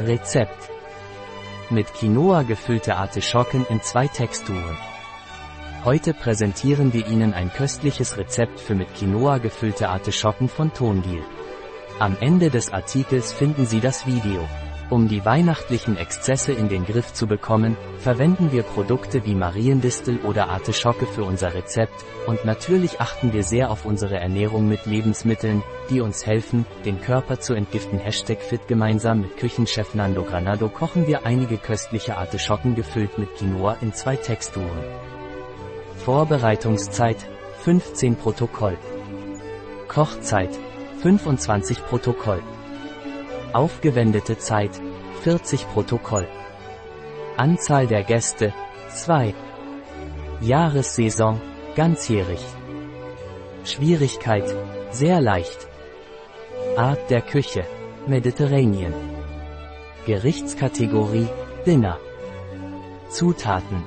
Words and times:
Rezept. 0.00 0.70
Mit 1.70 1.92
Quinoa 1.92 2.42
gefüllte 2.42 2.94
Artischocken 2.94 3.66
in 3.68 3.82
zwei 3.82 4.06
Texturen. 4.06 4.78
Heute 5.84 6.14
präsentieren 6.14 6.92
wir 6.92 7.08
Ihnen 7.08 7.34
ein 7.34 7.52
köstliches 7.52 8.16
Rezept 8.16 8.60
für 8.60 8.76
mit 8.76 8.94
Quinoa 8.94 9.38
gefüllte 9.38 9.88
Artischocken 9.88 10.48
von 10.48 10.72
Tongil. 10.72 11.24
Am 11.98 12.16
Ende 12.20 12.48
des 12.48 12.72
Artikels 12.72 13.32
finden 13.32 13.66
Sie 13.66 13.80
das 13.80 14.06
Video. 14.06 14.46
Um 14.90 15.06
die 15.06 15.22
weihnachtlichen 15.22 15.98
Exzesse 15.98 16.52
in 16.52 16.70
den 16.70 16.86
Griff 16.86 17.12
zu 17.12 17.26
bekommen, 17.26 17.76
verwenden 17.98 18.52
wir 18.52 18.62
Produkte 18.62 19.26
wie 19.26 19.34
Mariendistel 19.34 20.18
oder 20.24 20.48
Artischocke 20.48 21.04
für 21.04 21.24
unser 21.24 21.52
Rezept, 21.52 22.06
und 22.26 22.46
natürlich 22.46 22.98
achten 22.98 23.34
wir 23.34 23.42
sehr 23.42 23.70
auf 23.70 23.84
unsere 23.84 24.18
Ernährung 24.18 24.66
mit 24.66 24.86
Lebensmitteln, 24.86 25.62
die 25.90 26.00
uns 26.00 26.24
helfen, 26.24 26.64
den 26.86 27.02
Körper 27.02 27.38
zu 27.38 27.52
entgiften. 27.52 27.98
Hashtag 27.98 28.40
fit 28.40 28.66
gemeinsam 28.66 29.20
mit 29.20 29.36
Küchenchef 29.36 29.94
Nando 29.94 30.22
Granado 30.22 30.70
kochen 30.70 31.06
wir 31.06 31.26
einige 31.26 31.58
köstliche 31.58 32.16
Artischocken 32.16 32.74
gefüllt 32.74 33.18
mit 33.18 33.34
Quinoa 33.36 33.76
in 33.82 33.92
zwei 33.92 34.16
Texturen. 34.16 34.84
Vorbereitungszeit 35.96 37.28
15 37.60 38.16
Protokoll. 38.16 38.78
Kochzeit 39.86 40.58
25 41.02 41.84
Protokoll. 41.84 42.42
Aufgewendete 43.54 44.36
Zeit 44.36 44.78
40 45.22 45.66
Protokoll. 45.72 46.28
Anzahl 47.38 47.86
der 47.86 48.02
Gäste 48.02 48.52
2. 48.90 49.34
Jahressaison 50.42 51.40
ganzjährig. 51.74 52.44
Schwierigkeit 53.64 54.54
sehr 54.90 55.22
leicht. 55.22 55.66
Art 56.76 57.08
der 57.08 57.22
Küche 57.22 57.64
Mediterranean. 58.06 58.92
Gerichtskategorie 60.04 61.28
Dinner. 61.64 61.98
Zutaten 63.08 63.82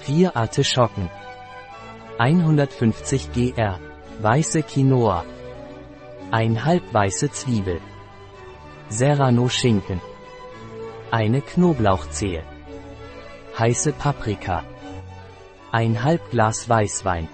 4 0.00 0.34
Artischocken 0.34 1.08
150 2.18 3.32
gr 3.32 3.78
weiße 4.20 4.62
Quinoa 4.64 5.24
1 6.32 6.64
halb 6.64 6.82
weiße 6.92 7.30
Zwiebel 7.30 7.80
Serrano-Schinken. 8.92 10.00
Eine 11.12 11.42
Knoblauchzehe. 11.42 12.42
Heiße 13.56 13.92
Paprika. 13.92 14.64
Ein 15.70 16.02
Halbglas 16.02 16.68
Weißwein. 16.68 17.28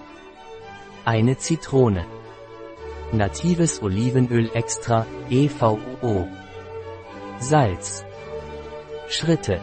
Eine 1.03 1.37
Zitrone. 1.39 2.05
Natives 3.11 3.81
Olivenöl 3.81 4.51
extra, 4.53 5.07
EVO. 5.31 6.27
Salz. 7.39 8.05
Schritte. 9.07 9.59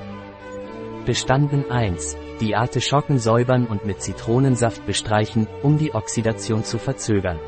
Bestanden 1.07 1.71
1. 1.71 2.17
Die 2.41 2.57
Artischocken 2.57 3.21
säubern 3.21 3.67
und 3.69 3.85
mit 3.85 4.03
Zitronensaft 4.03 4.85
bestreichen, 4.85 5.47
um 5.63 5.79
die 5.79 5.95
Oxidation 5.95 6.65
zu 6.65 6.79
verzögern. 6.79 7.39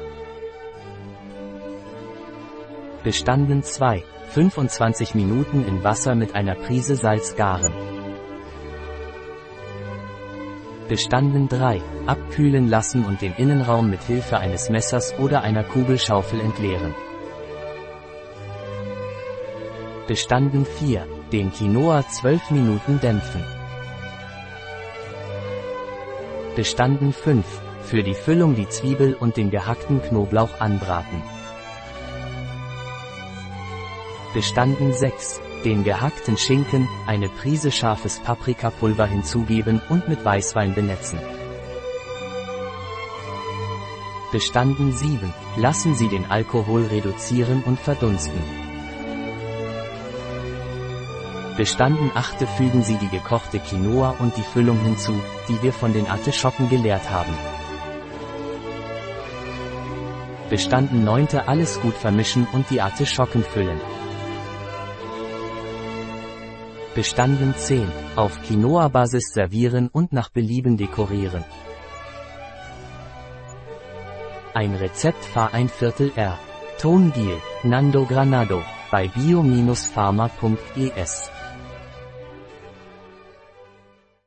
Bestanden 3.07 3.63
2. 3.63 4.03
25 4.31 5.15
Minuten 5.15 5.65
in 5.65 5.85
Wasser 5.85 6.17
mit 6.17 6.35
einer 6.35 6.57
Prise 6.57 6.97
Salz 6.97 7.37
garen. 7.37 7.73
Bestanden 10.89 11.47
3. 11.47 11.81
Abkühlen 12.07 12.67
lassen 12.67 13.05
und 13.05 13.23
den 13.23 13.33
Innenraum 13.35 13.89
mit 13.91 14.03
Hilfe 14.03 14.39
eines 14.39 14.71
Messers 14.71 15.17
oder 15.21 15.43
einer 15.43 15.63
Kugelschaufel 15.63 16.41
entleeren. 16.41 16.97
Bestanden 20.09 20.67
4. 20.67 21.07
Den 21.31 21.53
Quinoa 21.53 22.03
12 22.09 22.51
Minuten 22.51 22.99
dämpfen. 22.99 23.45
Bestanden 26.57 27.13
5. 27.13 27.47
Für 27.83 28.03
die 28.03 28.15
Füllung 28.15 28.57
die 28.57 28.69
Zwiebel 28.69 29.15
und 29.15 29.37
den 29.37 29.53
gehackten 29.53 30.03
Knoblauch 30.03 30.59
anbraten. 30.59 31.36
Bestanden 34.37 34.93
6. 34.93 35.41
Den 35.65 35.83
gehackten 35.83 36.37
Schinken, 36.37 36.87
eine 37.07 37.31
Prise 37.31 37.73
scharfes 37.73 38.19
Paprikapulver 38.19 39.07
hinzugeben 39.07 39.81
und 39.89 40.11
mit 40.11 40.27
Weißwein 40.27 40.75
benetzen. 40.75 41.19
Bestanden 44.33 44.93
7. 44.93 45.33
Lassen 45.57 45.95
Sie 45.95 46.09
den 46.09 46.31
Alkohol 46.31 46.85
reduzieren 46.85 47.63
und 47.65 47.81
verdunsten. 47.81 48.39
Bestanden 51.57 52.11
8. 52.15 52.47
Fügen 52.59 52.83
Sie 52.83 52.99
die 52.99 53.09
gekochte 53.09 53.59
Quinoa 53.59 54.17
und 54.19 54.37
die 54.37 54.43
Füllung 54.43 54.79
hinzu, 54.81 55.15
die 55.49 55.63
wir 55.63 55.73
von 55.73 55.95
den 55.95 56.07
Artischocken 56.09 56.69
geleert 56.69 57.09
haben. 57.09 57.33
Bestanden 60.51 61.05
9. 61.05 61.29
Alles 61.47 61.81
gut 61.81 61.95
vermischen 61.95 62.47
und 62.53 62.69
die 62.69 62.83
Artischocken 62.83 63.43
füllen. 63.43 63.81
Bestanden 66.97 67.55
10. 67.55 67.87
Auf 68.17 68.41
Quinoa-Basis 68.43 69.35
servieren 69.35 69.89
und 69.89 70.15
nach 70.15 70.31
Belieben 70.31 70.79
dekorieren. 70.79 71.45
Ein 74.55 74.75
Rezept 74.75 75.23
Fahr 75.23 75.53
ein 75.53 75.69
Viertel 75.69 76.11
R. 76.17 76.39
Tondeal, 76.79 77.37
Nando 77.65 78.07
Granado, 78.07 78.63
bei 78.91 79.09
bio-pharma.es 79.09 79.77